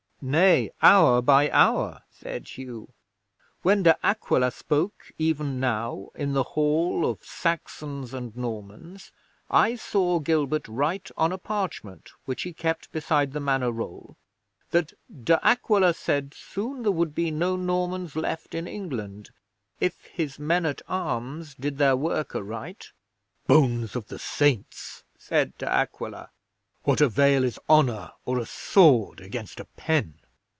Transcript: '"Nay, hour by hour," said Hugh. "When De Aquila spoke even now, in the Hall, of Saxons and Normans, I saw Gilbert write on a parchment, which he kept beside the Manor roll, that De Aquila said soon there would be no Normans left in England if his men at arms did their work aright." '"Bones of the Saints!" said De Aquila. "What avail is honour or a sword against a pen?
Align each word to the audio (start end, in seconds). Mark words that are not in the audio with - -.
'"Nay, 0.23 0.69
hour 0.83 1.19
by 1.19 1.49
hour," 1.49 2.03
said 2.11 2.47
Hugh. 2.47 2.89
"When 3.63 3.81
De 3.81 3.97
Aquila 4.05 4.51
spoke 4.51 5.11
even 5.17 5.59
now, 5.59 6.09
in 6.13 6.33
the 6.33 6.43
Hall, 6.53 7.09
of 7.09 7.25
Saxons 7.25 8.13
and 8.13 8.37
Normans, 8.37 9.11
I 9.49 9.73
saw 9.75 10.19
Gilbert 10.19 10.67
write 10.67 11.09
on 11.17 11.31
a 11.31 11.39
parchment, 11.39 12.11
which 12.25 12.43
he 12.43 12.53
kept 12.53 12.91
beside 12.91 13.33
the 13.33 13.39
Manor 13.39 13.71
roll, 13.71 14.15
that 14.69 14.93
De 15.23 15.39
Aquila 15.43 15.91
said 15.91 16.35
soon 16.35 16.83
there 16.83 16.91
would 16.91 17.15
be 17.15 17.31
no 17.31 17.55
Normans 17.55 18.15
left 18.15 18.53
in 18.53 18.67
England 18.67 19.31
if 19.79 20.05
his 20.05 20.37
men 20.37 20.67
at 20.67 20.83
arms 20.87 21.55
did 21.55 21.79
their 21.79 21.95
work 21.95 22.35
aright." 22.35 22.91
'"Bones 23.47 23.95
of 23.95 24.09
the 24.09 24.19
Saints!" 24.19 25.03
said 25.17 25.57
De 25.57 25.67
Aquila. 25.67 26.29
"What 26.83 26.99
avail 26.99 27.43
is 27.43 27.59
honour 27.69 28.09
or 28.25 28.39
a 28.39 28.45
sword 28.47 29.21
against 29.21 29.59
a 29.59 29.65
pen? 29.65 30.15